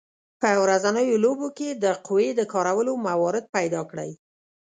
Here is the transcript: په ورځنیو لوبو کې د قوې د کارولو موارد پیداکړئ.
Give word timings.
په 0.41 0.49
ورځنیو 0.63 1.21
لوبو 1.23 1.47
کې 1.57 1.69
د 1.83 1.85
قوې 2.05 2.29
د 2.35 2.41
کارولو 2.53 2.93
موارد 3.07 3.45
پیداکړئ. 3.55 4.11